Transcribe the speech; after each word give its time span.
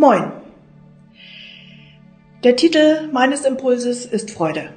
Moin. 0.00 0.32
Der 2.42 2.56
Titel 2.56 3.10
meines 3.12 3.44
Impulses 3.44 4.06
ist 4.06 4.30
Freude. 4.30 4.70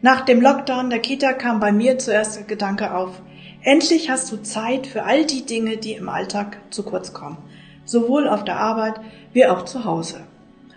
Nach 0.00 0.22
dem 0.22 0.40
Lockdown 0.40 0.88
der 0.88 1.00
Kita 1.00 1.34
kam 1.34 1.60
bei 1.60 1.70
mir 1.70 1.98
zuerst 1.98 2.38
der 2.38 2.44
Gedanke 2.44 2.94
auf, 2.94 3.20
endlich 3.60 4.08
hast 4.08 4.32
du 4.32 4.38
Zeit 4.38 4.86
für 4.86 5.02
all 5.02 5.26
die 5.26 5.44
Dinge, 5.44 5.76
die 5.76 5.92
im 5.92 6.08
Alltag 6.08 6.56
zu 6.70 6.82
kurz 6.82 7.12
kommen, 7.12 7.36
sowohl 7.84 8.26
auf 8.26 8.42
der 8.42 8.58
Arbeit 8.58 8.94
wie 9.34 9.44
auch 9.44 9.66
zu 9.66 9.84
Hause. 9.84 10.22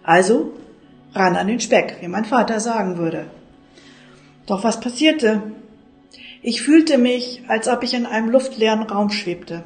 Also 0.03 0.51
ran 1.13 1.37
an 1.37 1.47
den 1.47 1.61
Speck, 1.61 1.99
wie 2.01 2.09
mein 2.09 2.25
Vater 2.25 2.59
sagen 2.59 2.97
würde. 2.97 3.27
Doch 4.47 4.65
was 4.65 4.81
passierte? 4.81 5.43
Ich 6.41 6.61
fühlte 6.61 6.97
mich, 6.97 7.41
als 7.47 7.69
ob 7.69 7.83
ich 7.83 7.93
in 7.93 8.05
einem 8.05 8.29
luftleeren 8.29 8.83
Raum 8.83 9.11
schwebte. 9.11 9.63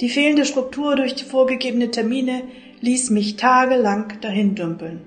Die 0.00 0.08
fehlende 0.08 0.44
Struktur 0.44 0.94
durch 0.94 1.16
die 1.16 1.24
vorgegebene 1.24 1.90
Termine 1.90 2.42
ließ 2.86 3.10
mich 3.10 3.36
tagelang 3.36 4.20
dahin 4.20 4.54
dümpeln. 4.54 5.00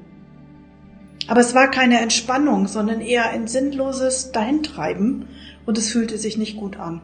Aber 1.28 1.40
es 1.40 1.56
war 1.56 1.72
keine 1.72 2.02
Entspannung, 2.02 2.68
sondern 2.68 3.00
eher 3.00 3.30
ein 3.30 3.48
sinnloses 3.48 4.32
Dahintreiben 4.32 5.28
und 5.66 5.78
es 5.78 5.90
fühlte 5.90 6.18
sich 6.18 6.38
nicht 6.38 6.58
gut 6.58 6.78
an. 6.78 7.02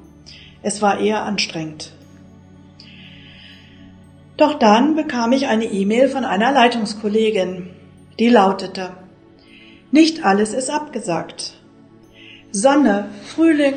Es 0.61 0.81
war 0.81 0.99
eher 0.99 1.23
anstrengend. 1.23 1.93
Doch 4.35 4.59
dann 4.59 4.95
bekam 4.95 5.31
ich 5.31 5.47
eine 5.47 5.65
E-Mail 5.65 6.09
von 6.09 6.25
einer 6.25 6.51
Leitungskollegin, 6.51 7.69
die 8.19 8.29
lautete, 8.29 8.91
nicht 9.91 10.25
alles 10.25 10.53
ist 10.53 10.69
abgesagt. 10.69 11.53
Sonne, 12.51 13.09
Frühling, 13.23 13.75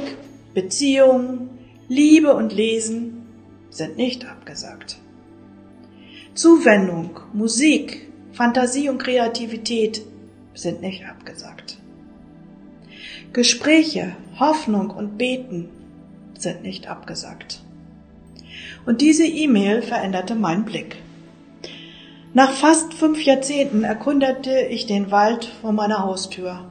Beziehung, 0.52 1.50
Liebe 1.86 2.34
und 2.34 2.52
Lesen 2.52 3.26
sind 3.70 3.96
nicht 3.96 4.26
abgesagt. 4.26 4.98
Zuwendung, 6.38 7.18
Musik, 7.32 8.12
Fantasie 8.30 8.88
und 8.88 8.98
Kreativität 8.98 10.02
sind 10.54 10.82
nicht 10.82 11.04
abgesagt. 11.04 11.78
Gespräche, 13.32 14.14
Hoffnung 14.38 14.90
und 14.90 15.18
Beten 15.18 15.68
sind 16.38 16.62
nicht 16.62 16.86
abgesagt. 16.86 17.60
Und 18.86 19.00
diese 19.00 19.26
E-Mail 19.26 19.82
veränderte 19.82 20.36
meinen 20.36 20.64
Blick. 20.64 20.98
Nach 22.34 22.52
fast 22.52 22.94
fünf 22.94 23.20
Jahrzehnten 23.24 23.82
erkundete 23.82 24.60
ich 24.60 24.86
den 24.86 25.10
Wald 25.10 25.46
vor 25.60 25.72
meiner 25.72 26.04
Haustür. 26.04 26.70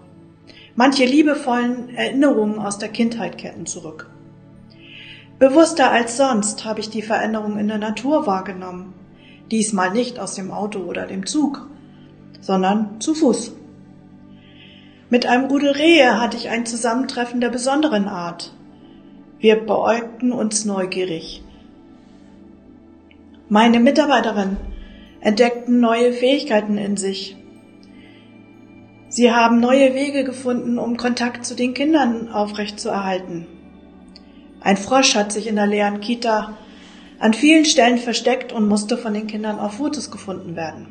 Manche 0.77 1.03
liebevollen 1.03 1.93
Erinnerungen 1.93 2.59
aus 2.59 2.77
der 2.77 2.87
Kindheit 2.87 3.37
kehrten 3.37 3.65
zurück. 3.65 4.09
Bewusster 5.39 5.91
als 5.91 6.15
sonst 6.15 6.63
habe 6.63 6.79
ich 6.79 6.89
die 6.89 7.01
Veränderung 7.01 7.59
in 7.59 7.67
der 7.67 7.79
Natur 7.79 8.25
wahrgenommen. 8.25 8.93
Diesmal 9.51 9.91
nicht 9.91 10.19
aus 10.19 10.35
dem 10.35 10.51
Auto 10.51 10.79
oder 10.79 11.07
dem 11.07 11.25
Zug, 11.25 11.69
sondern 12.41 12.99
zu 12.99 13.13
Fuß. 13.13 13.53
Mit 15.09 15.25
einem 15.25 15.45
Rudel 15.45 15.71
Rehe 15.71 16.19
hatte 16.19 16.35
ich 16.35 16.49
ein 16.49 16.65
Zusammentreffen 16.65 17.39
der 17.39 17.49
besonderen 17.49 18.07
Art. 18.07 18.53
Wir 19.39 19.55
beäugten 19.55 20.33
uns 20.33 20.65
neugierig. 20.65 21.43
Meine 23.47 23.79
Mitarbeiterin 23.79 24.57
entdeckten 25.21 25.79
neue 25.79 26.11
Fähigkeiten 26.11 26.77
in 26.77 26.97
sich. 26.97 27.37
Sie 29.07 29.31
haben 29.31 29.61
neue 29.61 29.93
Wege 29.93 30.25
gefunden, 30.25 30.77
um 30.77 30.97
Kontakt 30.97 31.45
zu 31.45 31.55
den 31.55 31.73
Kindern 31.73 32.29
aufrechtzuerhalten. 32.29 33.47
Ein 34.59 34.75
Frosch 34.75 35.15
hat 35.15 35.31
sich 35.31 35.47
in 35.47 35.55
der 35.55 35.67
leeren 35.67 36.01
Kita 36.01 36.57
an 37.19 37.33
vielen 37.33 37.65
Stellen 37.65 37.97
versteckt 37.97 38.53
und 38.53 38.67
musste 38.67 38.97
von 38.97 39.13
den 39.13 39.27
Kindern 39.27 39.59
auf 39.59 39.73
Fotos 39.73 40.11
gefunden 40.11 40.55
werden. 40.55 40.87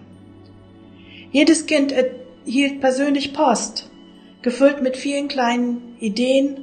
Jedes 1.33 1.67
Kind 1.67 1.93
erhielt 1.93 2.81
persönlich 2.81 3.33
Post 3.33 3.91
gefüllt 4.43 4.81
mit 4.81 4.97
vielen 4.97 5.27
kleinen 5.27 5.97
Ideen 5.99 6.59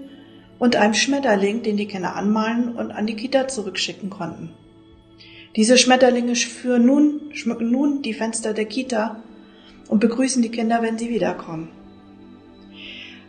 und 0.57 0.77
einem 0.77 0.93
Schmetterling, 0.93 1.63
den 1.63 1.75
die 1.75 1.87
Kinder 1.87 2.15
anmalen 2.15 2.75
und 2.75 2.91
an 2.91 3.05
die 3.05 3.15
Kita 3.15 3.49
zurückschicken 3.49 4.09
konnten. 4.09 4.51
Diese 5.57 5.77
Schmetterlinge 5.77 6.33
nun, 6.79 7.21
schmücken 7.33 7.69
nun 7.71 8.01
die 8.01 8.13
Fenster 8.13 8.53
der 8.53 8.65
Kita 8.65 9.21
und 9.89 9.99
begrüßen 9.99 10.41
die 10.41 10.49
Kinder, 10.49 10.81
wenn 10.81 10.97
sie 10.97 11.09
wiederkommen. 11.09 11.69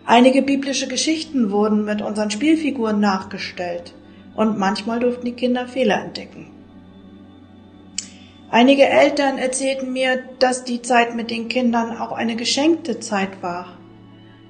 Einige 0.07 0.43
biblische 0.43 0.87
Geschichten 0.87 1.51
wurden 1.51 1.85
mit 1.85 2.01
unseren 2.01 2.31
Spielfiguren 2.31 3.01
nachgestellt 3.01 3.93
und 4.35 4.59
manchmal 4.59 5.01
durften 5.01 5.27
die 5.27 5.33
Kinder 5.33 5.67
Fehler 5.67 6.03
entdecken. 6.03 6.51
Einige 8.51 8.87
Eltern 8.89 9.39
erzählten 9.39 9.93
mir, 9.93 10.23
dass 10.39 10.65
die 10.65 10.83
Zeit 10.83 11.15
mit 11.15 11.31
den 11.31 11.49
Kindern 11.49 11.97
auch 11.97 12.13
eine 12.13 12.37
geschenkte 12.37 13.01
Zeit 13.01 13.43
war 13.43 13.79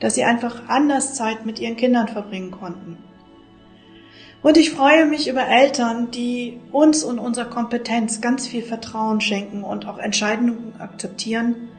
dass 0.04 0.16
sie 0.16 0.24
einfach 0.24 0.68
anders 0.68 1.14
Zeit 1.14 1.46
mit 1.46 1.58
ihren 1.58 1.76
Kindern 1.76 2.08
verbringen 2.08 2.50
konnten. 2.50 2.98
Und 4.42 4.58
ich 4.58 4.70
freue 4.70 5.06
mich 5.06 5.28
über 5.28 5.46
Eltern, 5.46 6.10
die 6.10 6.60
uns 6.70 7.02
und 7.02 7.18
unserer 7.18 7.46
Kompetenz 7.46 8.20
ganz 8.20 8.46
viel 8.46 8.62
Vertrauen 8.62 9.22
schenken 9.22 9.64
und 9.64 9.88
auch 9.88 9.96
Entscheidungen 9.96 10.74
akzeptieren, 10.78 11.70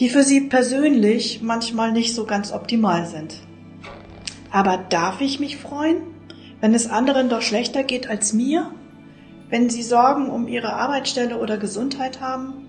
die 0.00 0.08
für 0.08 0.24
sie 0.24 0.48
persönlich 0.48 1.42
manchmal 1.42 1.92
nicht 1.92 2.14
so 2.14 2.24
ganz 2.24 2.52
optimal 2.52 3.06
sind. 3.06 3.36
Aber 4.50 4.76
darf 4.76 5.20
ich 5.20 5.38
mich 5.38 5.56
freuen, 5.58 5.98
wenn 6.62 6.72
es 6.72 6.88
anderen 6.88 7.28
doch 7.28 7.42
schlechter 7.42 7.82
geht 7.82 8.08
als 8.08 8.32
mir? 8.32 8.70
Wenn 9.50 9.68
sie 9.68 9.82
Sorgen 9.82 10.30
um 10.30 10.48
ihre 10.48 10.72
Arbeitsstelle 10.72 11.36
oder 11.36 11.58
Gesundheit 11.58 12.22
haben? 12.22 12.62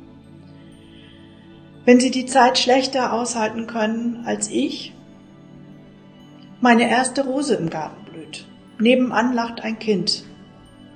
wenn 1.86 2.00
sie 2.00 2.12
die 2.12 2.26
Zeit 2.26 2.58
schlechter 2.58 3.14
aushalten 3.14 3.68
können 3.68 4.24
als 4.26 4.50
ich? 4.50 4.94
Meine 6.62 6.90
erste 6.90 7.26
Rose 7.26 7.56
im 7.56 7.70
Garten 7.70 8.06
blüht. 8.06 8.48
Nebenan 8.80 9.34
lacht 9.34 9.62
ein 9.62 9.80
Kind. 9.80 10.24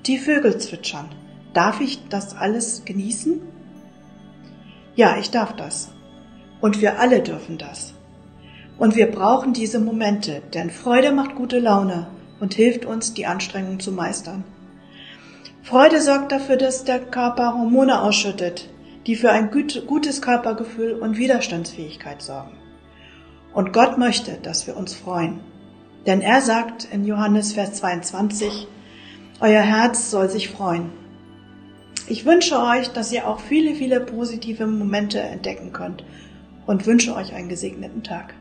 Die 0.06 0.18
Vögel 0.18 0.58
zwitschern. 0.60 1.10
Darf 1.54 1.82
ich 1.82 2.08
das 2.08 2.36
alles 2.36 2.86
genießen? 2.86 3.42
Ja, 4.96 5.18
ich 5.18 5.30
darf 5.30 5.56
das. 5.56 5.90
Und 6.62 6.82
wir 6.82 7.00
alle 7.00 7.22
dürfen 7.22 7.58
das. 7.58 7.94
Und 8.78 8.96
wir 8.96 9.12
brauchen 9.12 9.54
diese 9.54 9.80
Momente, 9.80 10.42
denn 10.54 10.70
Freude 10.70 11.12
macht 11.12 11.36
gute 11.36 11.60
Laune 11.60 12.08
und 12.40 12.54
hilft 12.54 12.86
uns, 12.86 13.14
die 13.14 13.26
Anstrengung 13.26 13.80
zu 13.80 13.92
meistern. 13.92 14.44
Freude 15.64 16.02
sorgt 16.02 16.32
dafür, 16.32 16.58
dass 16.58 16.86
der 16.86 17.00
Körper 17.00 17.54
Hormone 17.54 18.02
ausschüttet, 18.02 18.70
die 19.06 19.16
für 19.16 19.32
ein 19.32 19.52
gutes 19.52 20.22
Körpergefühl 20.22 20.94
und 20.94 21.18
Widerstandsfähigkeit 21.18 22.22
sorgen. 22.22 22.58
Und 23.54 23.74
Gott 23.74 23.98
möchte, 23.98 24.38
dass 24.42 24.68
wir 24.68 24.78
uns 24.78 24.94
freuen. 24.94 25.40
Denn 26.06 26.22
er 26.22 26.42
sagt 26.42 26.88
in 26.92 27.06
Johannes 27.06 27.54
Vers 27.54 27.74
22, 27.74 28.68
Euer 29.40 29.62
Herz 29.62 30.10
soll 30.10 30.30
sich 30.30 30.50
freuen. 30.50 30.92
Ich 32.08 32.26
wünsche 32.26 32.60
euch, 32.60 32.90
dass 32.90 33.12
ihr 33.12 33.28
auch 33.28 33.40
viele, 33.40 33.76
viele 33.76 34.00
positive 34.00 34.66
Momente 34.66 35.20
entdecken 35.20 35.74
könnt 35.74 36.06
und 36.66 36.86
wünsche 36.86 37.14
euch 37.14 37.34
einen 37.34 37.50
gesegneten 37.50 38.04
Tag. 38.04 38.34